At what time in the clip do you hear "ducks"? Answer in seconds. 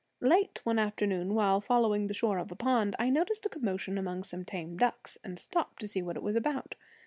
4.75-5.19